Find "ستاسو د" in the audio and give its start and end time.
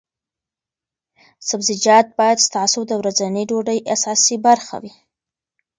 2.47-2.91